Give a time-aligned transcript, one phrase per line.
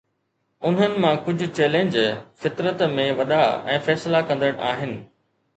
[0.69, 1.97] انهن مان ڪجهه چئلينج
[2.45, 3.41] فطرت ۾ وڏا
[3.77, 4.99] ۽ فيصلا ڪندڙ آهن.